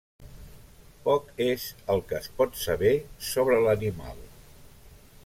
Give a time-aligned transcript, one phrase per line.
[1.03, 2.95] Poc és el que es pot saber
[3.29, 4.29] sobre l'animal.